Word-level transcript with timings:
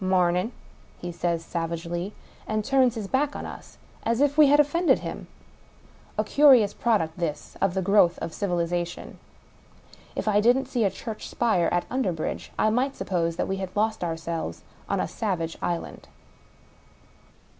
"Mam 0.03 0.35
in!" 0.35 0.51
he 1.03 1.11
says 1.11 1.45
savagely— 1.45 2.11
^and 2.49 2.63
turns 2.63 2.95
his 2.95 3.07
back 3.07 3.35
on 3.35 3.45
us, 3.45 3.77
as 4.01 4.19
if 4.19 4.35
we 4.35 4.47
had 4.47 4.59
offended 4.59 4.97
him. 4.97 5.27
A 6.17 6.23
curious 6.23 6.73
product, 6.73 7.19
this, 7.19 7.55
of 7.61 7.75
the 7.75 7.83
growth 7.83 8.17
of 8.17 8.33
civilization. 8.33 9.19
If 10.15 10.27
I 10.27 10.41
didn't 10.41 10.65
see 10.65 10.85
a 10.85 10.89
church 10.89 11.27
spire 11.29 11.67
at 11.71 11.85
Under 11.91 12.11
bridge, 12.11 12.51
I 12.57 12.71
might 12.71 12.95
suppose 12.95 13.35
that 13.35 13.47
we 13.47 13.57
had 13.57 13.75
lost 13.75 14.03
ourselves 14.03 14.63
on 14.89 14.99
a 14.99 15.07
savage 15.07 15.55
island. 15.61 16.07